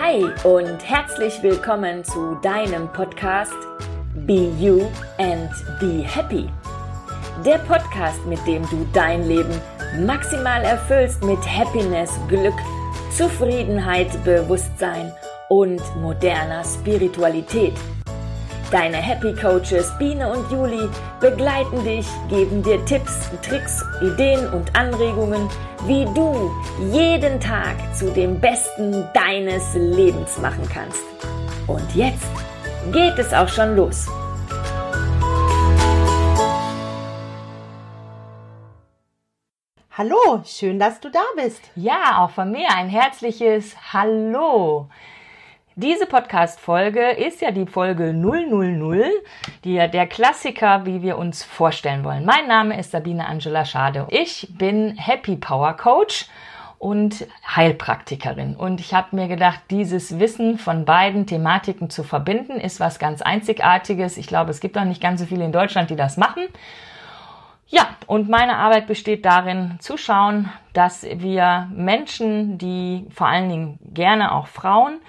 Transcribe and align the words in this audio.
Hi 0.00 0.24
und 0.44 0.78
herzlich 0.88 1.42
willkommen 1.42 2.04
zu 2.04 2.38
deinem 2.42 2.88
Podcast 2.92 3.52
Be 4.14 4.50
You 4.60 4.86
and 5.18 5.50
Be 5.80 6.04
Happy. 6.04 6.48
Der 7.44 7.58
Podcast, 7.58 8.24
mit 8.26 8.38
dem 8.46 8.62
du 8.70 8.86
dein 8.92 9.26
Leben 9.26 9.60
maximal 10.06 10.62
erfüllst 10.62 11.24
mit 11.24 11.38
Happiness, 11.40 12.10
Glück, 12.28 12.54
Zufriedenheit, 13.10 14.22
Bewusstsein 14.24 15.12
und 15.48 15.82
moderner 15.96 16.62
Spiritualität. 16.64 17.74
Deine 18.74 18.96
Happy 18.96 19.32
Coaches 19.32 19.96
Biene 20.00 20.28
und 20.28 20.50
Juli 20.50 20.88
begleiten 21.20 21.84
dich, 21.84 22.08
geben 22.28 22.60
dir 22.60 22.84
Tipps, 22.86 23.30
Tricks, 23.40 23.84
Ideen 24.02 24.52
und 24.52 24.74
Anregungen, 24.74 25.48
wie 25.86 26.04
du 26.06 26.50
jeden 26.92 27.38
Tag 27.38 27.76
zu 27.94 28.10
dem 28.10 28.40
Besten 28.40 29.08
deines 29.14 29.74
Lebens 29.74 30.38
machen 30.38 30.68
kannst. 30.68 31.04
Und 31.68 31.94
jetzt 31.94 32.26
geht 32.92 33.16
es 33.16 33.32
auch 33.32 33.46
schon 33.46 33.76
los. 33.76 34.08
Hallo, 39.96 40.42
schön, 40.44 40.80
dass 40.80 40.98
du 40.98 41.12
da 41.12 41.22
bist. 41.36 41.62
Ja, 41.76 42.24
auch 42.24 42.30
von 42.30 42.50
mir 42.50 42.66
ein 42.74 42.88
herzliches 42.88 43.76
Hallo. 43.92 44.88
Diese 45.76 46.06
Podcast-Folge 46.06 47.10
ist 47.10 47.40
ja 47.40 47.50
die 47.50 47.66
Folge 47.66 48.12
000, 48.12 49.10
die, 49.64 49.74
der 49.74 50.06
Klassiker, 50.06 50.86
wie 50.86 51.02
wir 51.02 51.18
uns 51.18 51.42
vorstellen 51.42 52.04
wollen. 52.04 52.24
Mein 52.24 52.46
Name 52.46 52.78
ist 52.78 52.92
Sabine 52.92 53.26
Angela 53.26 53.64
Schade. 53.64 54.06
Ich 54.10 54.46
bin 54.56 54.96
Happy 54.96 55.34
Power 55.34 55.76
Coach 55.76 56.26
und 56.78 57.26
Heilpraktikerin. 57.56 58.54
Und 58.54 58.78
ich 58.78 58.94
habe 58.94 59.16
mir 59.16 59.26
gedacht, 59.26 59.62
dieses 59.68 60.20
Wissen 60.20 60.58
von 60.58 60.84
beiden 60.84 61.26
Thematiken 61.26 61.90
zu 61.90 62.04
verbinden, 62.04 62.60
ist 62.60 62.78
was 62.78 63.00
ganz 63.00 63.20
Einzigartiges. 63.20 64.16
Ich 64.16 64.28
glaube, 64.28 64.52
es 64.52 64.60
gibt 64.60 64.78
auch 64.78 64.84
nicht 64.84 65.02
ganz 65.02 65.22
so 65.22 65.26
viele 65.26 65.44
in 65.44 65.50
Deutschland, 65.50 65.90
die 65.90 65.96
das 65.96 66.16
machen. 66.16 66.44
Ja, 67.66 67.88
und 68.06 68.28
meine 68.28 68.58
Arbeit 68.58 68.86
besteht 68.86 69.24
darin, 69.24 69.78
zu 69.80 69.96
schauen, 69.96 70.48
dass 70.74 71.02
wir 71.02 71.68
Menschen, 71.74 72.58
die 72.58 73.06
vor 73.10 73.26
allen 73.26 73.48
Dingen 73.48 73.78
gerne 73.92 74.32
auch 74.32 74.46
Frauen, 74.46 75.00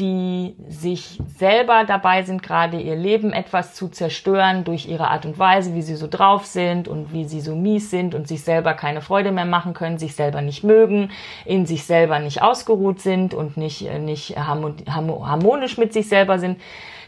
die 0.00 0.56
sich 0.68 1.20
selber 1.36 1.84
dabei 1.86 2.22
sind, 2.24 2.42
gerade 2.42 2.80
ihr 2.80 2.96
Leben 2.96 3.32
etwas 3.32 3.74
zu 3.74 3.88
zerstören 3.88 4.64
durch 4.64 4.86
ihre 4.88 5.08
Art 5.08 5.24
und 5.24 5.38
Weise, 5.38 5.74
wie 5.74 5.82
sie 5.82 5.94
so 5.94 6.08
drauf 6.08 6.46
sind 6.46 6.88
und 6.88 7.12
wie 7.12 7.24
sie 7.24 7.40
so 7.40 7.54
mies 7.54 7.90
sind 7.90 8.14
und 8.16 8.26
sich 8.26 8.42
selber 8.42 8.74
keine 8.74 9.02
Freude 9.02 9.30
mehr 9.30 9.44
machen 9.44 9.72
können, 9.72 9.98
sich 9.98 10.16
selber 10.16 10.42
nicht 10.42 10.64
mögen, 10.64 11.12
in 11.44 11.64
sich 11.64 11.84
selber 11.84 12.18
nicht 12.18 12.42
ausgeruht 12.42 13.00
sind 13.00 13.34
und 13.34 13.56
nicht, 13.56 13.86
äh, 13.86 14.00
nicht 14.00 14.36
harmonisch 14.36 15.78
mit 15.78 15.92
sich 15.92 16.08
selber 16.08 16.40
sind, 16.40 16.60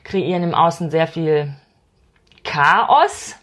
kreieren 0.05 0.45
im 0.45 0.55
Außen 0.55 0.91
sehr 0.91 1.09
viel 1.09 1.53
Chaos 2.45 3.35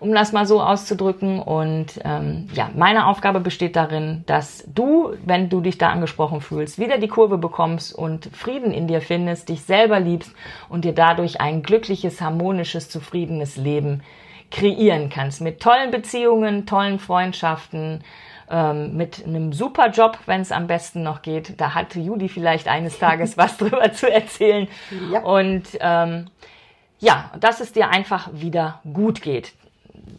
um 0.00 0.12
das 0.12 0.32
mal 0.32 0.46
so 0.46 0.62
auszudrücken. 0.62 1.40
Und 1.40 2.00
ähm, 2.04 2.48
ja, 2.52 2.70
meine 2.74 3.06
Aufgabe 3.06 3.40
besteht 3.40 3.76
darin, 3.76 4.24
dass 4.26 4.64
du, 4.72 5.14
wenn 5.24 5.48
du 5.48 5.60
dich 5.60 5.78
da 5.78 5.90
angesprochen 5.90 6.40
fühlst, 6.40 6.78
wieder 6.78 6.98
die 6.98 7.08
Kurve 7.08 7.38
bekommst 7.38 7.94
und 7.94 8.30
Frieden 8.32 8.72
in 8.72 8.86
dir 8.86 9.00
findest, 9.00 9.48
dich 9.48 9.62
selber 9.62 10.00
liebst 10.00 10.32
und 10.68 10.84
dir 10.84 10.94
dadurch 10.94 11.40
ein 11.40 11.62
glückliches, 11.62 12.20
harmonisches, 12.20 12.88
zufriedenes 12.88 13.56
Leben 13.56 14.02
kreieren 14.50 15.10
kannst. 15.10 15.40
Mit 15.40 15.60
tollen 15.60 15.90
Beziehungen, 15.90 16.64
tollen 16.64 16.98
Freundschaften, 16.98 18.02
ähm, 18.50 18.96
mit 18.96 19.26
einem 19.26 19.52
super 19.52 19.90
Job, 19.90 20.18
wenn 20.24 20.40
es 20.40 20.52
am 20.52 20.66
besten 20.66 21.02
noch 21.02 21.20
geht. 21.20 21.60
Da 21.60 21.74
hat 21.74 21.94
Judy 21.94 22.28
vielleicht 22.28 22.66
eines 22.66 22.98
Tages 22.98 23.36
was 23.36 23.56
drüber 23.58 23.92
zu 23.92 24.10
erzählen. 24.10 24.68
Ja. 25.12 25.20
Und 25.20 25.64
ähm, 25.80 26.30
ja, 27.00 27.30
dass 27.38 27.60
es 27.60 27.72
dir 27.72 27.90
einfach 27.90 28.30
wieder 28.32 28.80
gut 28.92 29.22
geht 29.22 29.52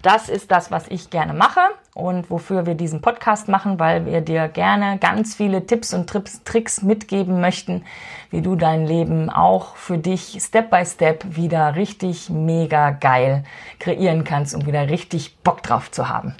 das 0.01 0.29
ist 0.29 0.51
das, 0.51 0.71
was 0.71 0.87
ich 0.87 1.09
gerne 1.09 1.33
mache 1.33 1.61
und 1.93 2.29
wofür 2.29 2.65
wir 2.65 2.75
diesen 2.75 3.01
Podcast 3.01 3.47
machen, 3.47 3.79
weil 3.79 4.05
wir 4.05 4.21
dir 4.21 4.47
gerne 4.47 4.97
ganz 4.99 5.35
viele 5.35 5.65
Tipps 5.65 5.93
und 5.93 6.09
Tricks 6.09 6.81
mitgeben 6.81 7.41
möchten, 7.41 7.83
wie 8.29 8.41
du 8.41 8.55
dein 8.55 8.85
Leben 8.85 9.29
auch 9.29 9.75
für 9.75 9.97
dich 9.97 10.37
Step 10.39 10.69
by 10.69 10.85
Step 10.85 11.35
wieder 11.35 11.75
richtig 11.75 12.29
mega 12.29 12.91
geil 12.91 13.43
kreieren 13.79 14.23
kannst, 14.23 14.55
um 14.55 14.65
wieder 14.65 14.89
richtig 14.89 15.37
Bock 15.39 15.63
drauf 15.63 15.91
zu 15.91 16.07
haben. 16.07 16.35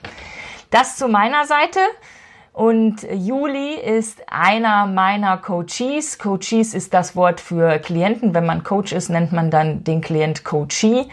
Das 0.70 0.98
zu 0.98 1.08
meiner 1.08 1.46
Seite. 1.46 1.80
Und 2.52 3.04
Juli 3.10 3.76
ist 3.76 4.22
einer 4.28 4.86
meiner 4.86 5.38
Coaches. 5.38 6.20
Coaches 6.20 6.74
ist 6.74 6.94
das 6.94 7.16
Wort 7.16 7.40
für 7.40 7.80
Klienten. 7.80 8.34
Wenn 8.34 8.46
man 8.46 8.64
Coach 8.64 8.92
ist, 8.92 9.10
nennt 9.10 9.32
man 9.32 9.50
dann 9.50 9.84
den 9.84 10.02
Klient 10.02 10.44
Coachee. 10.44 11.08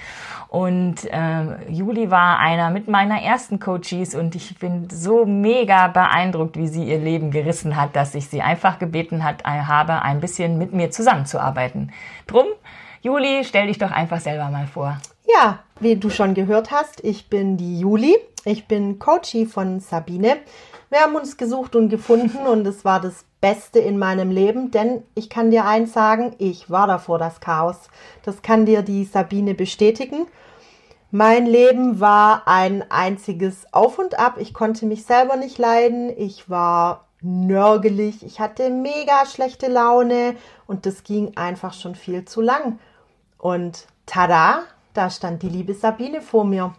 Und 0.56 1.04
äh, 1.12 1.70
Juli 1.70 2.10
war 2.10 2.38
einer 2.38 2.70
mit 2.70 2.88
meiner 2.88 3.20
ersten 3.20 3.60
Coaches 3.60 4.14
und 4.14 4.34
ich 4.34 4.58
bin 4.58 4.88
so 4.88 5.26
mega 5.26 5.88
beeindruckt, 5.88 6.56
wie 6.56 6.66
sie 6.66 6.84
ihr 6.84 6.96
Leben 6.96 7.30
gerissen 7.30 7.76
hat, 7.76 7.94
dass 7.94 8.14
ich 8.14 8.28
sie 8.28 8.40
einfach 8.40 8.78
gebeten 8.78 9.22
hat, 9.22 9.42
äh, 9.42 9.48
habe, 9.48 10.00
ein 10.00 10.18
bisschen 10.18 10.56
mit 10.56 10.72
mir 10.72 10.90
zusammenzuarbeiten. 10.90 11.92
Drum, 12.26 12.46
Juli, 13.02 13.44
stell 13.44 13.66
dich 13.66 13.76
doch 13.76 13.90
einfach 13.90 14.18
selber 14.18 14.48
mal 14.48 14.66
vor. 14.66 14.96
Ja, 15.28 15.58
wie 15.78 15.96
du 15.96 16.08
schon 16.08 16.32
gehört 16.32 16.70
hast, 16.70 17.04
ich 17.04 17.28
bin 17.28 17.58
die 17.58 17.78
Juli. 17.78 18.16
Ich 18.46 18.66
bin 18.66 18.98
Coachie 18.98 19.44
von 19.44 19.80
Sabine. 19.80 20.38
Wir 20.88 21.00
haben 21.00 21.16
uns 21.16 21.36
gesucht 21.36 21.76
und 21.76 21.90
gefunden 21.90 22.46
und 22.46 22.66
es 22.66 22.82
war 22.82 23.02
das 23.02 23.26
Beste 23.42 23.78
in 23.80 23.98
meinem 23.98 24.30
Leben, 24.30 24.70
denn 24.70 25.02
ich 25.14 25.28
kann 25.28 25.50
dir 25.50 25.66
eins 25.66 25.92
sagen, 25.92 26.34
ich 26.38 26.70
war 26.70 26.86
davor 26.86 27.18
das 27.18 27.40
Chaos. 27.40 27.90
Das 28.24 28.40
kann 28.40 28.64
dir 28.64 28.80
die 28.80 29.04
Sabine 29.04 29.52
bestätigen. 29.52 30.26
Mein 31.18 31.46
Leben 31.46 31.98
war 31.98 32.42
ein 32.44 32.84
einziges 32.90 33.72
Auf 33.72 33.98
und 33.98 34.18
Ab. 34.18 34.34
Ich 34.38 34.52
konnte 34.52 34.84
mich 34.84 35.06
selber 35.06 35.36
nicht 35.36 35.56
leiden. 35.56 36.12
Ich 36.14 36.50
war 36.50 37.06
nörgelig. 37.22 38.22
Ich 38.22 38.38
hatte 38.38 38.68
mega 38.68 39.24
schlechte 39.24 39.68
Laune 39.68 40.36
und 40.66 40.84
das 40.84 41.04
ging 41.04 41.34
einfach 41.34 41.72
schon 41.72 41.94
viel 41.94 42.26
zu 42.26 42.42
lang. 42.42 42.80
Und 43.38 43.86
tada, 44.04 44.64
da 44.92 45.08
stand 45.08 45.42
die 45.42 45.48
liebe 45.48 45.72
Sabine 45.72 46.20
vor 46.20 46.44
mir. 46.44 46.74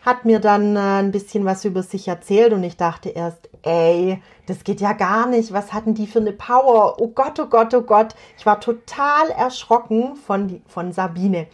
Hat 0.00 0.24
mir 0.24 0.40
dann 0.40 0.74
äh, 0.74 0.78
ein 0.78 1.12
bisschen 1.12 1.44
was 1.44 1.66
über 1.66 1.82
sich 1.82 2.08
erzählt 2.08 2.54
und 2.54 2.64
ich 2.64 2.78
dachte 2.78 3.10
erst, 3.10 3.50
ey, 3.60 4.22
das 4.46 4.64
geht 4.64 4.80
ja 4.80 4.94
gar 4.94 5.26
nicht. 5.26 5.52
Was 5.52 5.74
hatten 5.74 5.92
die 5.92 6.06
für 6.06 6.20
eine 6.20 6.32
Power? 6.32 6.96
Oh 6.98 7.08
Gott, 7.08 7.38
oh 7.38 7.46
Gott, 7.46 7.74
oh 7.74 7.82
Gott. 7.82 8.14
Ich 8.38 8.46
war 8.46 8.58
total 8.58 9.28
erschrocken 9.36 10.16
von, 10.16 10.62
von 10.66 10.92
Sabine. 10.92 11.46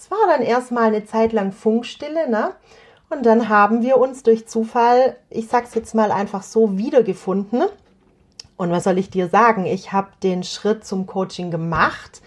Es 0.00 0.12
war 0.12 0.28
dann 0.28 0.42
erstmal 0.42 0.84
eine 0.84 1.06
Zeit 1.06 1.32
lang 1.32 1.50
Funkstille, 1.50 2.30
ne? 2.30 2.54
Und 3.10 3.26
dann 3.26 3.48
haben 3.48 3.82
wir 3.82 3.96
uns 3.96 4.22
durch 4.22 4.46
Zufall, 4.46 5.16
ich 5.28 5.48
sag's 5.48 5.74
jetzt 5.74 5.92
mal 5.92 6.12
einfach 6.12 6.44
so, 6.44 6.78
wiedergefunden. 6.78 7.64
Und 8.56 8.70
was 8.70 8.84
soll 8.84 8.96
ich 8.98 9.10
dir 9.10 9.28
sagen? 9.28 9.66
Ich 9.66 9.92
habe 9.92 10.10
den 10.22 10.44
Schritt 10.44 10.84
zum 10.84 11.06
Coaching 11.06 11.50
gemacht. 11.50 12.22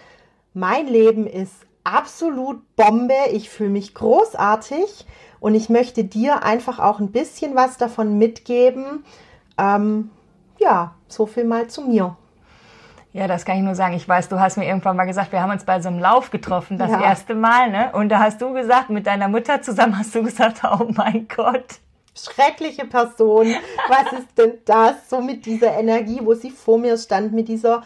Mein 0.52 0.86
Leben 0.86 1.26
ist 1.26 1.54
absolut 1.82 2.60
Bombe. 2.76 3.14
Ich 3.32 3.48
fühle 3.48 3.70
mich 3.70 3.94
großartig 3.94 5.06
und 5.40 5.54
ich 5.54 5.70
möchte 5.70 6.04
dir 6.04 6.42
einfach 6.42 6.78
auch 6.78 7.00
ein 7.00 7.10
bisschen 7.10 7.54
was 7.54 7.78
davon 7.78 8.18
mitgeben. 8.18 9.02
Ähm, 9.56 10.10
ja, 10.58 10.94
so 11.08 11.24
viel 11.24 11.44
mal 11.44 11.68
zu 11.68 11.80
mir. 11.80 12.18
Ja, 13.12 13.26
das 13.26 13.44
kann 13.44 13.58
ich 13.58 13.62
nur 13.62 13.74
sagen. 13.74 13.94
Ich 13.94 14.08
weiß, 14.08 14.28
du 14.30 14.40
hast 14.40 14.56
mir 14.56 14.66
irgendwann 14.66 14.96
mal 14.96 15.04
gesagt, 15.04 15.32
wir 15.32 15.42
haben 15.42 15.50
uns 15.50 15.64
bei 15.64 15.80
so 15.80 15.88
einem 15.88 15.98
Lauf 15.98 16.30
getroffen, 16.30 16.78
das 16.78 16.90
ja. 16.90 17.02
erste 17.02 17.34
Mal, 17.34 17.70
ne? 17.70 17.92
Und 17.92 18.08
da 18.08 18.20
hast 18.20 18.40
du 18.40 18.54
gesagt, 18.54 18.88
mit 18.88 19.06
deiner 19.06 19.28
Mutter 19.28 19.60
zusammen 19.60 19.98
hast 19.98 20.14
du 20.14 20.22
gesagt, 20.22 20.62
oh 20.64 20.86
mein 20.88 21.28
Gott. 21.28 21.80
Schreckliche 22.14 22.86
Person. 22.86 23.54
Was 23.88 24.12
ist 24.18 24.38
denn 24.38 24.54
das? 24.64 25.08
So 25.08 25.20
mit 25.20 25.44
dieser 25.46 25.74
Energie, 25.78 26.20
wo 26.22 26.34
sie 26.34 26.50
vor 26.50 26.78
mir 26.78 26.96
stand, 26.96 27.32
mit 27.32 27.48
dieser 27.48 27.82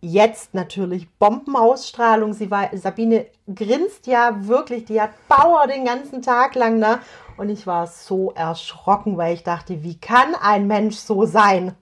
jetzt 0.00 0.54
natürlich 0.54 1.08
Bombenausstrahlung. 1.18 2.32
Sie 2.32 2.50
war, 2.50 2.70
Sabine 2.72 3.26
grinst 3.52 4.06
ja 4.06 4.46
wirklich, 4.46 4.84
die 4.84 5.00
hat 5.00 5.10
Power 5.28 5.66
den 5.66 5.84
ganzen 5.84 6.22
Tag 6.22 6.54
lang, 6.54 6.78
ne? 6.78 7.00
Und 7.36 7.50
ich 7.50 7.66
war 7.66 7.86
so 7.86 8.32
erschrocken, 8.32 9.16
weil 9.16 9.34
ich 9.34 9.44
dachte, 9.44 9.82
wie 9.82 9.98
kann 9.98 10.34
ein 10.40 10.66
Mensch 10.66 10.96
so 10.96 11.24
sein? 11.24 11.74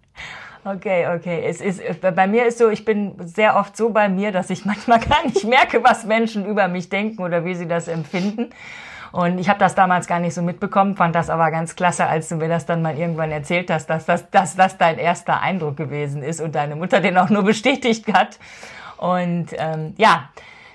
Okay, 0.66 1.06
okay. 1.06 1.44
Es 1.46 1.60
ist, 1.60 1.80
bei 2.00 2.26
mir 2.26 2.44
ist 2.44 2.58
so, 2.58 2.68
ich 2.70 2.84
bin 2.84 3.14
sehr 3.20 3.54
oft 3.54 3.76
so 3.76 3.90
bei 3.90 4.08
mir, 4.08 4.32
dass 4.32 4.50
ich 4.50 4.64
manchmal 4.64 4.98
gar 4.98 5.24
nicht 5.24 5.44
merke, 5.44 5.84
was 5.84 6.04
Menschen 6.04 6.44
über 6.44 6.66
mich 6.66 6.88
denken 6.88 7.22
oder 7.22 7.44
wie 7.44 7.54
sie 7.54 7.68
das 7.68 7.86
empfinden. 7.86 8.50
Und 9.12 9.38
ich 9.38 9.48
habe 9.48 9.60
das 9.60 9.76
damals 9.76 10.08
gar 10.08 10.18
nicht 10.18 10.34
so 10.34 10.42
mitbekommen, 10.42 10.96
fand 10.96 11.14
das 11.14 11.30
aber 11.30 11.52
ganz 11.52 11.76
klasse, 11.76 12.06
als 12.06 12.28
du 12.28 12.34
mir 12.34 12.48
das 12.48 12.66
dann 12.66 12.82
mal 12.82 12.98
irgendwann 12.98 13.30
erzählt 13.30 13.70
hast, 13.70 13.88
dass 13.88 14.06
das, 14.06 14.28
dass 14.30 14.56
das 14.56 14.76
dein 14.76 14.98
erster 14.98 15.40
Eindruck 15.40 15.76
gewesen 15.76 16.24
ist 16.24 16.40
und 16.40 16.56
deine 16.56 16.74
Mutter 16.74 17.00
den 17.00 17.16
auch 17.16 17.30
nur 17.30 17.44
bestätigt 17.44 18.12
hat. 18.12 18.40
Und 18.96 19.50
ähm, 19.56 19.94
ja, 19.98 20.30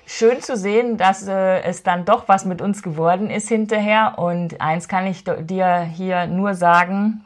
schön 0.06 0.40
zu 0.40 0.56
sehen, 0.56 0.96
dass 0.96 1.28
äh, 1.28 1.60
es 1.64 1.82
dann 1.82 2.06
doch 2.06 2.28
was 2.28 2.46
mit 2.46 2.62
uns 2.62 2.82
geworden 2.82 3.28
ist 3.28 3.48
hinterher. 3.48 4.14
Und 4.16 4.58
eins 4.62 4.88
kann 4.88 5.06
ich 5.06 5.22
dir 5.24 5.80
hier 5.82 6.26
nur 6.26 6.54
sagen, 6.54 7.24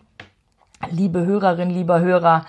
liebe 0.91 1.25
Hörerin, 1.25 1.71
lieber 1.71 2.01
Hörer, 2.01 2.45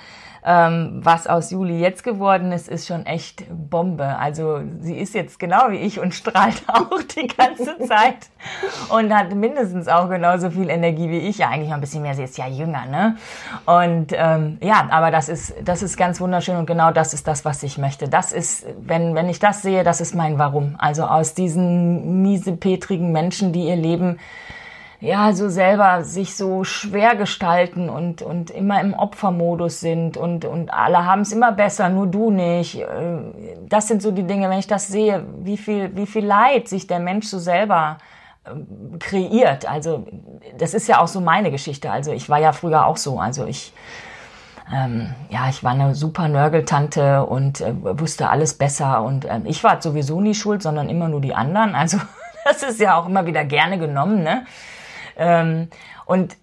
ähm, 0.47 1.01
was 1.03 1.27
aus 1.27 1.51
Juli 1.51 1.77
jetzt 1.77 2.05
geworden 2.05 2.53
ist, 2.53 2.69
ist 2.69 2.87
schon 2.87 3.05
echt 3.05 3.43
Bombe. 3.49 4.17
Also 4.17 4.61
sie 4.79 4.97
ist 4.97 5.13
jetzt 5.13 5.39
genau 5.39 5.71
wie 5.71 5.75
ich 5.75 5.99
und 5.99 6.13
strahlt 6.15 6.63
auch 6.67 7.01
die 7.03 7.27
ganze 7.27 7.77
Zeit 7.79 8.29
und 8.89 9.13
hat 9.13 9.35
mindestens 9.35 9.89
auch 9.89 10.09
genauso 10.09 10.49
viel 10.49 10.69
Energie 10.69 11.09
wie 11.09 11.19
ich. 11.19 11.39
Ja, 11.39 11.49
eigentlich 11.49 11.67
noch 11.67 11.75
ein 11.75 11.81
bisschen 11.81 12.01
mehr. 12.01 12.13
Sie 12.13 12.23
ist 12.23 12.37
ja 12.37 12.47
jünger, 12.47 12.85
ne? 12.85 13.17
Und 13.65 14.13
ähm, 14.13 14.57
ja, 14.61 14.87
aber 14.89 15.11
das 15.11 15.27
ist 15.27 15.53
das 15.65 15.81
ist 15.81 15.97
ganz 15.97 16.21
wunderschön 16.21 16.55
und 16.55 16.65
genau 16.65 16.91
das 16.91 17.13
ist 17.13 17.27
das, 17.27 17.43
was 17.43 17.61
ich 17.63 17.77
möchte. 17.77 18.07
Das 18.07 18.31
ist, 18.31 18.65
wenn 18.79 19.15
wenn 19.15 19.27
ich 19.27 19.39
das 19.39 19.61
sehe, 19.61 19.83
das 19.83 19.99
ist 19.99 20.15
mein 20.15 20.39
Warum. 20.39 20.75
Also 20.77 21.03
aus 21.03 21.33
diesen 21.33 22.21
miesepetrigen 22.21 23.11
Menschen, 23.11 23.51
die 23.51 23.67
ihr 23.67 23.75
Leben 23.75 24.17
ja, 24.99 25.31
so 25.33 25.47
selber 25.47 26.03
sich 26.03 26.35
so 26.35 26.63
schwer 26.63 27.15
gestalten 27.15 27.87
und, 27.87 28.23
und 28.23 28.49
immer 28.49 28.81
im 28.81 28.93
Opfermodus 28.93 29.79
sind 29.79 30.17
und, 30.17 30.43
und 30.43 30.73
alle 30.73 31.05
haben 31.05 31.21
es 31.21 31.31
immer 31.31 31.51
besser, 31.51 31.89
nur 31.89 32.07
du 32.07 32.31
nicht. 32.31 32.81
Äh, 32.81 32.85
das 33.67 33.87
sind 33.87 34.01
so 34.01 34.11
die 34.11 34.23
Dinge, 34.23 34.49
wenn 34.49 34.57
ich 34.57 34.67
das 34.67 34.87
sehe, 34.87 35.23
wie 35.39 35.57
viel, 35.57 35.95
wie 35.95 36.07
viel 36.07 36.25
Leid 36.25 36.67
sich 36.67 36.87
der 36.87 36.99
Mensch 36.99 37.27
so 37.27 37.37
selber 37.37 37.99
ähm, 38.47 38.97
kreiert. 38.97 39.69
Also, 39.69 40.07
das 40.57 40.73
ist 40.73 40.87
ja 40.87 40.99
auch 40.99 41.07
so 41.07 41.21
meine 41.21 41.51
Geschichte. 41.51 41.91
Also, 41.91 42.11
ich 42.11 42.27
war 42.27 42.39
ja 42.39 42.51
früher 42.51 42.87
auch 42.87 42.97
so. 42.97 43.19
Also, 43.19 43.45
ich, 43.45 43.73
ähm, 44.73 45.13
ja, 45.29 45.47
ich 45.47 45.63
war 45.63 45.71
eine 45.73 45.93
super 45.93 46.27
Nörgeltante 46.27 47.23
und 47.23 47.61
äh, 47.61 47.99
wusste 47.99 48.29
alles 48.31 48.55
besser 48.55 49.03
und 49.03 49.25
äh, 49.25 49.41
ich 49.43 49.63
war 49.63 49.79
sowieso 49.79 50.21
nie 50.21 50.33
schuld, 50.33 50.63
sondern 50.63 50.89
immer 50.89 51.07
nur 51.07 51.21
die 51.21 51.35
anderen. 51.35 51.75
Also, 51.75 51.99
das 52.45 52.63
ist 52.63 52.79
ja 52.79 52.95
auch 52.97 53.05
immer 53.05 53.27
wieder 53.27 53.45
gerne 53.45 53.77
genommen, 53.77 54.23
ne? 54.23 54.47
Ähm, 55.17 55.69
und 56.05 56.37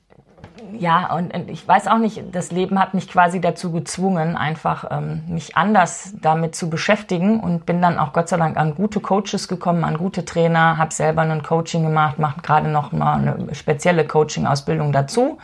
ja, 0.72 1.14
und, 1.14 1.34
und, 1.34 1.50
ich 1.50 1.66
weiß 1.66 1.88
auch 1.88 1.98
nicht, 1.98 2.22
das 2.32 2.50
Leben 2.50 2.78
hat 2.78 2.94
mich 2.94 3.08
quasi 3.08 3.40
dazu 3.40 3.70
gezwungen, 3.70 4.36
einfach 4.36 4.86
ähm, 4.90 5.22
mich 5.28 5.56
anders 5.56 6.14
damit 6.20 6.54
zu 6.54 6.70
beschäftigen 6.70 7.40
und 7.40 7.66
bin 7.66 7.82
dann 7.82 7.98
auch 7.98 8.12
Gott 8.12 8.28
sei 8.28 8.36
Dank 8.36 8.56
an 8.56 8.74
gute 8.74 9.00
Coaches 9.00 9.48
gekommen, 9.48 9.84
an 9.84 9.98
gute 9.98 10.24
Trainer, 10.24 10.78
habe 10.78 10.92
selber 10.92 11.22
ein 11.22 11.42
Coaching 11.42 11.82
gemacht, 11.82 12.18
mache 12.18 12.40
gerade 12.40 12.68
noch 12.68 12.92
mal 12.92 13.14
eine 13.14 13.54
spezielle 13.54 14.06
Coaching-Ausbildung 14.06 14.92
dazu 14.92 15.38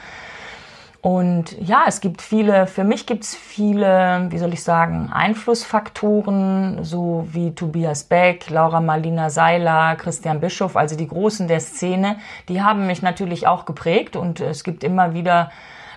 und 1.02 1.56
ja, 1.58 1.84
es 1.86 2.02
gibt 2.02 2.20
viele, 2.20 2.66
für 2.66 2.84
mich 2.84 3.06
gibt 3.06 3.24
es 3.24 3.34
viele, 3.34 4.26
wie 4.28 4.36
soll 4.36 4.52
ich 4.52 4.62
sagen, 4.62 5.10
Einflussfaktoren, 5.10 6.84
so 6.84 7.26
wie 7.30 7.54
Tobias 7.54 8.04
Beck, 8.04 8.50
Laura 8.50 8.80
Marlina 8.82 9.30
Seiler, 9.30 9.96
Christian 9.96 10.40
Bischof, 10.40 10.76
also 10.76 10.96
die 10.96 11.08
Großen 11.08 11.48
der 11.48 11.60
Szene, 11.60 12.16
die 12.50 12.62
haben 12.62 12.86
mich 12.86 13.00
natürlich 13.00 13.46
auch 13.46 13.64
geprägt 13.64 14.14
und 14.14 14.40
es 14.40 14.62
gibt 14.62 14.84
immer 14.84 15.14
wieder 15.14 15.50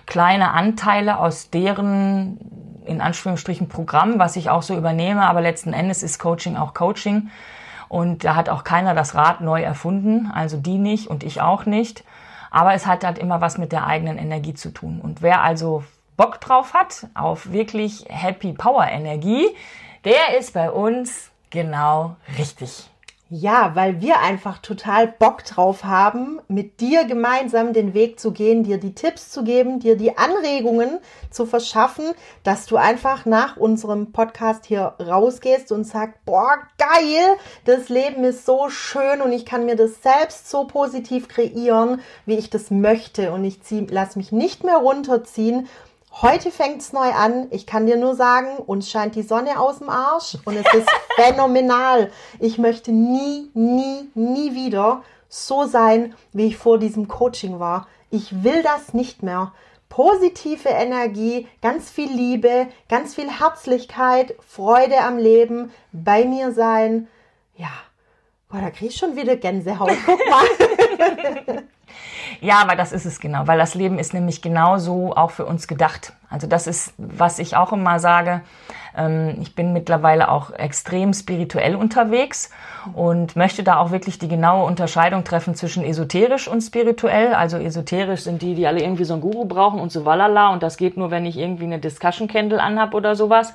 kleine 0.06 0.52
Anteile 0.52 1.18
aus 1.18 1.50
deren, 1.50 2.38
in 2.86 3.02
Anführungsstrichen, 3.02 3.68
Programm, 3.68 4.18
was 4.18 4.36
ich 4.36 4.48
auch 4.48 4.62
so 4.62 4.74
übernehme, 4.74 5.26
aber 5.26 5.42
letzten 5.42 5.74
Endes 5.74 6.02
ist 6.02 6.18
Coaching 6.18 6.56
auch 6.56 6.72
Coaching. 6.72 7.28
Und 7.88 8.24
da 8.24 8.34
hat 8.34 8.48
auch 8.48 8.64
keiner 8.64 8.94
das 8.94 9.14
Rad 9.14 9.40
neu 9.40 9.62
erfunden, 9.62 10.30
also 10.34 10.56
die 10.56 10.78
nicht 10.78 11.08
und 11.08 11.22
ich 11.22 11.42
auch 11.42 11.66
nicht. 11.66 12.04
Aber 12.54 12.72
es 12.72 12.86
hat 12.86 13.02
halt 13.02 13.18
immer 13.18 13.40
was 13.40 13.58
mit 13.58 13.72
der 13.72 13.84
eigenen 13.84 14.16
Energie 14.16 14.54
zu 14.54 14.72
tun. 14.72 15.00
Und 15.00 15.22
wer 15.22 15.42
also 15.42 15.82
Bock 16.16 16.40
drauf 16.40 16.72
hat, 16.72 17.08
auf 17.12 17.50
wirklich 17.50 18.04
Happy 18.08 18.52
Power 18.52 18.86
Energie, 18.86 19.48
der 20.04 20.38
ist 20.38 20.54
bei 20.54 20.70
uns 20.70 21.32
genau 21.50 22.14
richtig. 22.38 22.88
Ja, 23.30 23.74
weil 23.74 24.02
wir 24.02 24.20
einfach 24.20 24.58
total 24.58 25.08
Bock 25.08 25.44
drauf 25.44 25.82
haben, 25.82 26.40
mit 26.46 26.80
dir 26.80 27.04
gemeinsam 27.04 27.72
den 27.72 27.94
Weg 27.94 28.20
zu 28.20 28.32
gehen, 28.32 28.64
dir 28.64 28.76
die 28.76 28.94
Tipps 28.94 29.30
zu 29.30 29.44
geben, 29.44 29.80
dir 29.80 29.96
die 29.96 30.18
Anregungen 30.18 30.98
zu 31.30 31.46
verschaffen, 31.46 32.04
dass 32.42 32.66
du 32.66 32.76
einfach 32.76 33.24
nach 33.24 33.56
unserem 33.56 34.12
Podcast 34.12 34.66
hier 34.66 34.92
rausgehst 35.00 35.72
und 35.72 35.84
sagst, 35.84 36.22
boah, 36.26 36.58
geil, 36.76 37.38
das 37.64 37.88
Leben 37.88 38.24
ist 38.24 38.44
so 38.44 38.68
schön 38.68 39.22
und 39.22 39.32
ich 39.32 39.46
kann 39.46 39.64
mir 39.64 39.76
das 39.76 40.02
selbst 40.02 40.50
so 40.50 40.66
positiv 40.66 41.26
kreieren, 41.28 42.02
wie 42.26 42.36
ich 42.36 42.50
das 42.50 42.70
möchte. 42.70 43.32
Und 43.32 43.44
ich 43.44 43.58
lass 43.88 44.16
mich 44.16 44.32
nicht 44.32 44.64
mehr 44.64 44.76
runterziehen 44.76 45.66
Heute 46.22 46.52
fängt's 46.52 46.92
neu 46.92 47.10
an. 47.10 47.48
Ich 47.50 47.66
kann 47.66 47.86
dir 47.86 47.96
nur 47.96 48.14
sagen, 48.14 48.58
uns 48.58 48.88
scheint 48.88 49.16
die 49.16 49.22
Sonne 49.22 49.58
aus 49.58 49.78
dem 49.78 49.88
Arsch 49.88 50.36
und 50.44 50.56
es 50.56 50.72
ist 50.72 50.88
phänomenal. 51.16 52.12
Ich 52.38 52.56
möchte 52.56 52.92
nie, 52.92 53.50
nie, 53.52 54.08
nie 54.14 54.54
wieder 54.54 55.02
so 55.28 55.64
sein, 55.66 56.14
wie 56.32 56.46
ich 56.46 56.56
vor 56.56 56.78
diesem 56.78 57.08
Coaching 57.08 57.58
war. 57.58 57.88
Ich 58.10 58.44
will 58.44 58.62
das 58.62 58.94
nicht 58.94 59.24
mehr. 59.24 59.52
Positive 59.88 60.68
Energie, 60.68 61.48
ganz 61.60 61.90
viel 61.90 62.12
Liebe, 62.12 62.68
ganz 62.88 63.16
viel 63.16 63.28
Herzlichkeit, 63.28 64.36
Freude 64.46 65.00
am 65.00 65.18
Leben, 65.18 65.72
bei 65.90 66.24
mir 66.24 66.52
sein. 66.52 67.08
Ja, 67.56 67.72
boah, 68.48 68.60
da 68.60 68.70
krieg 68.70 68.90
ich 68.90 68.96
schon 68.96 69.16
wieder 69.16 69.34
Gänsehaut. 69.34 69.96
Guck 70.06 70.20
mal. 70.30 71.64
Ja, 72.40 72.60
aber 72.60 72.76
das 72.76 72.92
ist 72.92 73.04
es 73.04 73.20
genau, 73.20 73.46
weil 73.46 73.58
das 73.58 73.74
Leben 73.74 73.98
ist 73.98 74.14
nämlich 74.14 74.42
genauso 74.42 75.14
auch 75.16 75.30
für 75.30 75.46
uns 75.46 75.68
gedacht. 75.68 76.12
Also 76.30 76.46
das 76.46 76.66
ist, 76.66 76.94
was 76.98 77.38
ich 77.38 77.56
auch 77.56 77.72
immer 77.72 77.98
sage. 78.00 78.40
Ähm, 78.96 79.36
ich 79.40 79.54
bin 79.54 79.72
mittlerweile 79.72 80.28
auch 80.30 80.50
extrem 80.50 81.12
spirituell 81.12 81.76
unterwegs 81.76 82.50
und 82.92 83.36
möchte 83.36 83.62
da 83.62 83.78
auch 83.78 83.90
wirklich 83.90 84.18
die 84.18 84.28
genaue 84.28 84.64
Unterscheidung 84.64 85.24
treffen 85.24 85.54
zwischen 85.54 85.84
esoterisch 85.84 86.48
und 86.48 86.60
spirituell. 86.60 87.34
Also 87.34 87.58
esoterisch 87.58 88.22
sind 88.22 88.42
die, 88.42 88.54
die 88.54 88.66
alle 88.66 88.82
irgendwie 88.82 89.04
so 89.04 89.14
einen 89.14 89.22
Guru 89.22 89.44
brauchen 89.44 89.80
und 89.80 89.92
so 89.92 90.04
walala 90.04 90.52
und 90.52 90.62
das 90.62 90.76
geht 90.76 90.96
nur, 90.96 91.10
wenn 91.10 91.26
ich 91.26 91.38
irgendwie 91.38 91.64
eine 91.64 91.78
Discussion 91.78 92.28
Candle 92.28 92.62
anhab 92.62 92.94
oder 92.94 93.14
sowas. 93.16 93.54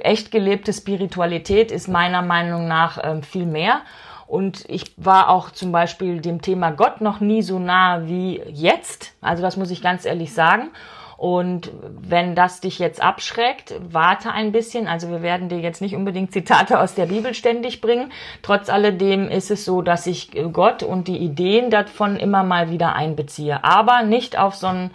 Echt 0.00 0.30
gelebte 0.30 0.72
Spiritualität 0.72 1.72
ist 1.72 1.88
meiner 1.88 2.22
Meinung 2.22 2.68
nach 2.68 2.98
ähm, 3.02 3.22
viel 3.22 3.46
mehr. 3.46 3.80
Und 4.28 4.66
ich 4.68 4.92
war 4.98 5.30
auch 5.30 5.50
zum 5.50 5.72
Beispiel 5.72 6.20
dem 6.20 6.42
Thema 6.42 6.70
Gott 6.70 7.00
noch 7.00 7.20
nie 7.20 7.40
so 7.40 7.58
nah 7.58 8.06
wie 8.06 8.42
jetzt. 8.52 9.14
Also 9.22 9.42
das 9.42 9.56
muss 9.56 9.70
ich 9.70 9.80
ganz 9.80 10.04
ehrlich 10.04 10.34
sagen. 10.34 10.70
Und 11.16 11.72
wenn 11.82 12.36
das 12.36 12.60
dich 12.60 12.78
jetzt 12.78 13.02
abschreckt, 13.02 13.74
warte 13.80 14.30
ein 14.30 14.52
bisschen. 14.52 14.86
Also 14.86 15.10
wir 15.10 15.22
werden 15.22 15.48
dir 15.48 15.58
jetzt 15.58 15.80
nicht 15.80 15.96
unbedingt 15.96 16.30
Zitate 16.30 16.78
aus 16.78 16.94
der 16.94 17.06
Bibel 17.06 17.32
ständig 17.34 17.80
bringen. 17.80 18.12
Trotz 18.42 18.68
alledem 18.68 19.28
ist 19.28 19.50
es 19.50 19.64
so, 19.64 19.82
dass 19.82 20.06
ich 20.06 20.30
Gott 20.52 20.82
und 20.82 21.08
die 21.08 21.16
Ideen 21.16 21.70
davon 21.70 22.16
immer 22.16 22.44
mal 22.44 22.70
wieder 22.70 22.94
einbeziehe. 22.94 23.64
Aber 23.64 24.02
nicht 24.02 24.38
auf 24.38 24.54
so 24.54 24.68
einen 24.68 24.90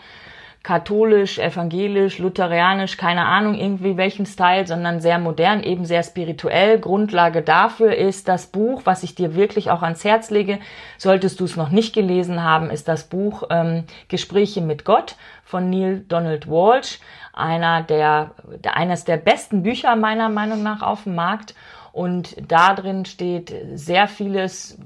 katholisch, 0.63 1.39
evangelisch, 1.39 2.19
lutheranisch, 2.19 2.95
keine 2.95 3.25
Ahnung, 3.25 3.55
irgendwie 3.55 3.97
welchen 3.97 4.25
Style, 4.25 4.65
sondern 4.65 5.01
sehr 5.01 5.19
modern, 5.19 5.61
eben 5.61 5.85
sehr 5.85 6.03
spirituell. 6.03 6.79
Grundlage 6.79 7.41
dafür 7.41 7.93
ist 7.95 8.29
das 8.29 8.47
Buch, 8.47 8.81
was 8.85 9.03
ich 9.03 9.13
dir 9.13 9.35
wirklich 9.35 9.69
auch 9.69 9.81
ans 9.81 10.05
Herz 10.05 10.29
lege. 10.29 10.59
Solltest 10.97 11.41
du 11.41 11.43
es 11.43 11.57
noch 11.57 11.69
nicht 11.69 11.93
gelesen 11.93 12.43
haben, 12.43 12.69
ist 12.69 12.87
das 12.87 13.03
Buch 13.03 13.43
ähm, 13.49 13.83
Gespräche 14.07 14.61
mit 14.61 14.85
Gott 14.85 15.17
von 15.43 15.69
Neil 15.69 16.05
Donald 16.07 16.49
Walsh, 16.49 16.99
einer 17.33 17.83
der, 17.83 18.31
eines 18.73 19.03
der 19.03 19.17
besten 19.17 19.63
Bücher 19.63 19.97
meiner 19.97 20.29
Meinung 20.29 20.63
nach 20.63 20.81
auf 20.81 21.03
dem 21.03 21.15
Markt. 21.15 21.55
Und 21.93 22.35
da 22.47 22.73
drin 22.73 23.05
steht 23.05 23.53
sehr 23.75 24.07
vieles, 24.07 24.79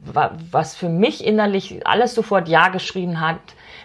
was 0.51 0.75
für 0.75 0.89
mich 0.89 1.25
innerlich 1.25 1.87
alles 1.87 2.13
sofort 2.13 2.49
Ja 2.49 2.67
geschrieben 2.67 3.21
hat, 3.21 3.39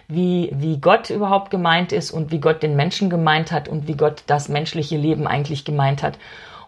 wie, 0.09 0.51
wie 0.53 0.77
Gott 0.81 1.09
überhaupt 1.09 1.49
gemeint 1.49 1.93
ist 1.93 2.11
und 2.11 2.31
wie 2.31 2.41
Gott 2.41 2.61
den 2.61 2.75
Menschen 2.75 3.09
gemeint 3.09 3.53
hat 3.53 3.69
und 3.69 3.87
wie 3.87 3.95
Gott 3.95 4.23
das 4.27 4.49
menschliche 4.49 4.97
Leben 4.97 5.25
eigentlich 5.25 5.63
gemeint 5.63 6.03
hat. 6.03 6.19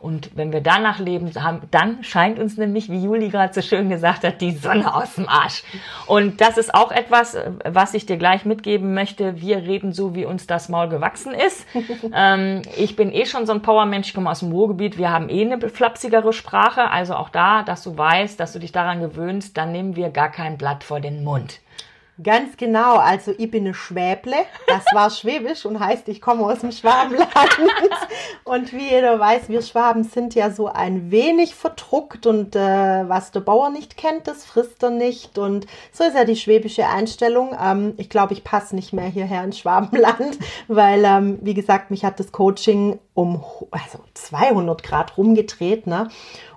Und 0.05 0.29
wenn 0.35 0.53
wir 0.53 0.61
danach 0.61 0.99
leben, 0.99 1.31
dann 1.71 2.03
scheint 2.03 2.37
uns 2.37 2.57
nämlich, 2.57 2.91
wie 2.91 3.03
Juli 3.03 3.29
gerade 3.29 3.55
so 3.55 3.63
schön 3.63 3.89
gesagt 3.89 4.23
hat, 4.23 4.39
die 4.39 4.51
Sonne 4.51 4.93
aus 4.93 5.15
dem 5.15 5.27
Arsch. 5.27 5.63
Und 6.05 6.41
das 6.41 6.59
ist 6.59 6.75
auch 6.75 6.91
etwas, 6.91 7.35
was 7.63 7.95
ich 7.95 8.05
dir 8.05 8.17
gleich 8.17 8.45
mitgeben 8.45 8.93
möchte. 8.93 9.41
Wir 9.41 9.57
reden 9.57 9.93
so, 9.93 10.13
wie 10.13 10.25
uns 10.25 10.45
das 10.45 10.69
Maul 10.69 10.89
gewachsen 10.89 11.33
ist. 11.33 11.65
ähm, 12.13 12.61
ich 12.77 12.95
bin 12.95 13.11
eh 13.11 13.25
schon 13.25 13.47
so 13.47 13.53
ein 13.53 13.63
Powermensch, 13.63 14.09
ich 14.09 14.13
komme 14.13 14.29
aus 14.29 14.41
dem 14.41 14.51
Ruhrgebiet. 14.51 14.99
Wir 14.99 15.09
haben 15.09 15.27
eh 15.27 15.41
eine 15.41 15.59
flapsigere 15.71 16.33
Sprache. 16.33 16.91
Also 16.91 17.15
auch 17.15 17.29
da, 17.29 17.63
dass 17.63 17.81
du 17.81 17.97
weißt, 17.97 18.39
dass 18.39 18.53
du 18.53 18.59
dich 18.59 18.71
daran 18.71 19.01
gewöhnst, 19.01 19.57
dann 19.57 19.71
nehmen 19.71 19.95
wir 19.95 20.11
gar 20.11 20.29
kein 20.29 20.59
Blatt 20.59 20.83
vor 20.83 20.99
den 20.99 21.23
Mund. 21.23 21.61
Ganz 22.23 22.55
genau, 22.55 22.95
also 22.95 23.33
ich 23.37 23.51
bin 23.51 23.65
eine 23.65 23.73
Schwäble, 23.73 24.37
das 24.67 24.85
war 24.93 25.09
Schwäbisch 25.09 25.65
und 25.65 25.81
heißt, 25.81 26.07
ich 26.07 26.21
komme 26.21 26.45
aus 26.45 26.59
dem 26.59 26.71
Schwabenland. 26.71 27.29
Und 28.45 28.71
wie 28.73 28.89
jeder 28.89 29.19
weiß, 29.19 29.49
wir 29.49 29.63
Schwaben 29.63 30.03
sind 30.03 30.35
ja 30.35 30.51
so 30.51 30.67
ein 30.67 31.09
wenig 31.09 31.55
verdruckt 31.55 32.27
und 32.27 32.55
äh, 32.55 32.59
was 33.09 33.31
der 33.31 33.39
Bauer 33.39 33.71
nicht 33.71 33.97
kennt, 33.97 34.27
das 34.27 34.45
frisst 34.45 34.83
er 34.83 34.91
nicht. 34.91 35.39
Und 35.39 35.65
so 35.91 36.03
ist 36.03 36.15
ja 36.15 36.25
die 36.25 36.35
schwäbische 36.35 36.87
Einstellung. 36.87 37.55
Ähm, 37.59 37.95
ich 37.97 38.07
glaube, 38.07 38.33
ich 38.33 38.43
passe 38.43 38.75
nicht 38.75 38.93
mehr 38.93 39.07
hierher 39.07 39.43
ins 39.43 39.57
Schwabenland, 39.57 40.37
weil, 40.67 41.03
ähm, 41.05 41.39
wie 41.41 41.55
gesagt, 41.55 41.89
mich 41.89 42.05
hat 42.05 42.19
das 42.19 42.31
Coaching 42.31 42.99
um 43.15 43.43
also 43.71 43.99
200 44.13 44.83
Grad 44.83 45.17
rumgedreht. 45.17 45.87
Ne? 45.87 46.09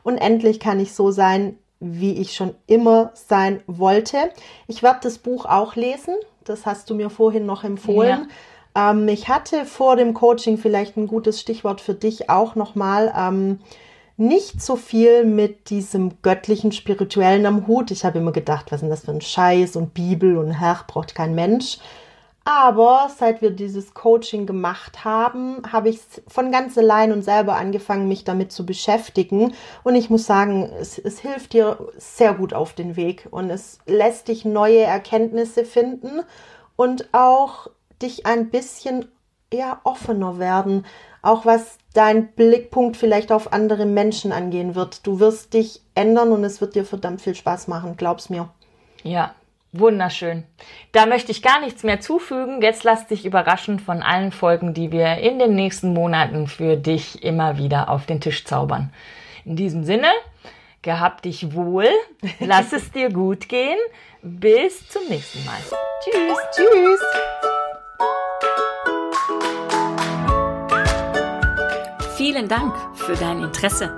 Und 0.02 0.18
endlich 0.18 0.60
kann 0.60 0.80
ich 0.80 0.92
so 0.92 1.10
sein, 1.10 1.56
wie 1.80 2.14
ich 2.14 2.35
schon 2.35 2.54
immer 2.66 3.12
sein 3.14 3.62
wollte. 3.66 4.30
Ich 4.66 4.82
werde 4.82 5.00
das 5.02 5.18
Buch 5.18 5.47
auch 5.47 5.76
lesen. 5.76 6.14
Das 6.44 6.66
hast 6.66 6.90
du 6.90 6.94
mir 6.94 7.11
vorhin 7.11 7.47
noch 7.47 7.64
empfohlen. 7.64 8.28
Ähm, 8.75 9.08
ich 9.08 9.28
hatte 9.28 9.64
vor 9.64 9.97
dem 9.97 10.14
Coaching 10.14 10.58
vielleicht 10.58 10.97
ein 10.97 11.06
gutes 11.06 11.40
Stichwort 11.40 11.80
für 11.80 11.94
dich 11.94 12.30
auch 12.30 12.54
nochmal. 12.54 13.12
Ähm, 13.16 13.61
nicht 14.16 14.61
so 14.61 14.75
viel 14.75 15.25
mit 15.25 15.70
diesem 15.70 16.20
göttlichen, 16.23 16.73
spirituellen 16.73 17.47
am 17.47 17.68
Hut. 17.68 17.92
Ich 17.92 18.04
habe 18.04 18.18
immer 18.18 18.32
gedacht, 18.32 18.73
was 18.73 18.76
ist 18.76 18.82
denn 18.82 18.90
das 18.90 19.04
für 19.04 19.12
ein 19.12 19.20
Scheiß 19.20 19.76
und 19.76 19.94
Bibel 19.94 20.37
und 20.37 20.50
Herr 20.50 20.85
braucht 20.88 21.14
kein 21.14 21.37
Mensch. 21.37 21.78
Aber 22.50 23.11
seit 23.14 23.43
wir 23.43 23.50
dieses 23.50 23.93
Coaching 23.93 24.47
gemacht 24.47 25.05
haben, 25.05 25.61
habe 25.71 25.90
ich 25.90 26.00
von 26.28 26.50
ganz 26.50 26.78
allein 26.78 27.12
und 27.12 27.21
selber 27.21 27.57
angefangen, 27.57 28.09
mich 28.09 28.25
damit 28.25 28.52
zu 28.52 28.64
beschäftigen. 28.64 29.52
Und 29.85 29.95
ich 29.97 30.09
muss 30.09 30.25
sagen, 30.25 30.67
es, 30.81 30.97
es 30.97 31.19
hilft 31.19 31.52
dir 31.52 31.76
sehr 31.99 32.33
gut 32.33 32.55
auf 32.55 32.73
den 32.73 32.97
Weg 32.97 33.28
und 33.31 33.50
es 33.50 33.81
lässt 33.85 34.28
dich 34.28 34.47
neue 34.47 34.81
Erkenntnisse 34.81 35.67
finden 35.67 36.23
und 36.75 37.11
auch 37.12 37.69
dich 38.00 38.25
ein 38.25 38.49
bisschen 38.49 39.05
eher 39.50 39.81
offener 39.85 40.38
werden, 40.38 40.87
auch 41.21 41.45
was 41.45 41.76
dein 41.93 42.28
Blickpunkt 42.28 42.97
vielleicht 42.97 43.31
auf 43.31 43.52
andere 43.52 43.85
Menschen 43.85 44.33
angehen 44.33 44.75
wird. 44.75 45.07
Du 45.07 45.21
wirst 45.21 45.52
dich 45.52 45.83
ändern 45.95 46.33
und 46.33 46.45
es 46.45 46.62
wird 46.62 46.76
dir 46.76 46.87
verdammt 46.87 47.21
viel 47.21 47.35
Spaß 47.35 47.69
machen, 47.69 47.99
glaub's 47.99 48.31
mir. 48.31 48.49
Ja, 49.02 49.35
Wunderschön. 49.72 50.44
Da 50.92 51.04
möchte 51.04 51.30
ich 51.30 51.42
gar 51.42 51.60
nichts 51.60 51.82
mehr 51.82 52.00
zufügen. 52.00 52.62
Jetzt 52.62 52.84
lass 52.84 53.06
dich 53.06 53.26
überraschen 53.26 53.78
von 53.78 54.02
allen 54.02 54.32
Folgen, 54.32 54.72
die 54.72 54.92
wir 54.92 55.18
in 55.18 55.38
den 55.38 55.54
nächsten 55.54 55.92
Monaten 55.92 56.46
für 56.46 56.76
dich 56.76 57.22
immer 57.22 57.58
wieder 57.58 57.90
auf 57.90 58.06
den 58.06 58.20
Tisch 58.20 58.44
zaubern. 58.44 58.92
In 59.44 59.56
diesem 59.56 59.84
Sinne, 59.84 60.08
gehabt 60.80 61.26
dich 61.26 61.54
wohl, 61.54 61.88
lass 62.40 62.72
es 62.72 62.90
dir 62.92 63.12
gut 63.12 63.48
gehen. 63.48 63.78
Bis 64.22 64.88
zum 64.88 65.02
nächsten 65.08 65.44
Mal. 65.44 65.58
Tschüss. 66.02 66.38
Tschüss. 66.56 67.00
Vielen 72.16 72.48
Dank 72.48 72.75
für 72.96 73.14
dein 73.14 73.42
Interesse. 73.42 73.94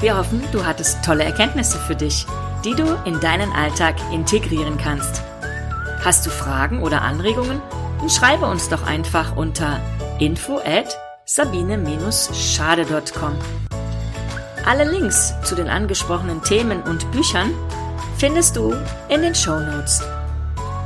Wir 0.00 0.18
hoffen, 0.18 0.42
du 0.52 0.66
hattest 0.66 1.04
tolle 1.04 1.24
Erkenntnisse 1.24 1.78
für 1.78 1.94
dich 1.94 2.26
die 2.64 2.74
du 2.74 2.98
in 3.04 3.20
deinen 3.20 3.52
Alltag 3.52 3.96
integrieren 4.12 4.78
kannst. 4.78 5.22
Hast 6.04 6.26
du 6.26 6.30
Fragen 6.30 6.82
oder 6.82 7.02
Anregungen? 7.02 7.60
Dann 7.98 8.10
schreibe 8.10 8.46
uns 8.46 8.68
doch 8.68 8.86
einfach 8.86 9.36
unter 9.36 9.80
info 10.18 10.58
at 10.58 10.96
sabine-schade.com. 11.24 13.32
Alle 14.66 14.90
Links 14.90 15.34
zu 15.42 15.54
den 15.54 15.68
angesprochenen 15.68 16.42
Themen 16.42 16.82
und 16.82 17.10
Büchern 17.12 17.52
findest 18.16 18.56
du 18.56 18.74
in 19.08 19.22
den 19.22 19.34
Show 19.34 19.58
Notes. 19.58 20.02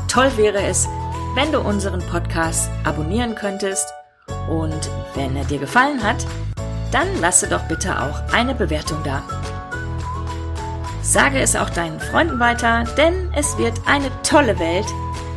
Toll 0.09 0.31
wäre 0.37 0.63
es, 0.63 0.89
wenn 1.35 1.53
du 1.53 1.61
unseren 1.61 2.01
Podcast 2.01 2.71
abonnieren 2.85 3.35
könntest 3.35 3.93
und 4.49 4.91
wenn 5.15 5.37
er 5.37 5.45
dir 5.45 5.59
gefallen 5.59 6.03
hat, 6.03 6.27
dann 6.93 7.21
lasse 7.21 7.49
doch 7.49 7.63
bitte 7.65 8.01
auch 8.01 8.33
eine 8.33 8.55
Bewertung 8.55 8.99
da. 9.05 9.23
Sage 11.07 11.39
es 11.39 11.55
auch 11.55 11.71
deinen 11.71 12.01
Freunden 12.01 12.41
weiter, 12.41 12.83
denn 12.97 13.33
es 13.37 13.57
wird 13.59 13.81
eine 13.87 14.11
tolle 14.25 14.59
Welt, 14.59 14.87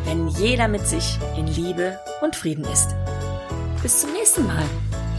wenn 0.03 0.27
jeder 0.27 0.67
mit 0.67 0.87
sich 0.87 1.19
in 1.37 1.45
Liebe 1.45 1.99
und 2.21 2.35
Frieden 2.35 2.65
ist. 2.65 2.95
Bis 3.83 4.01
zum 4.01 4.11
nächsten 4.13 4.47
Mal. 4.47 4.63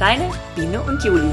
Deine 0.00 0.28
Biene 0.56 0.82
und 0.82 1.04
Juli. 1.04 1.32